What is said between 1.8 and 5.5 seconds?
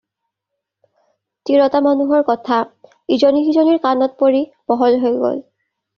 মানুহৰ কথা, ইজনী সিজনীৰ কাণত পৰি বহল হৈ গ'ল।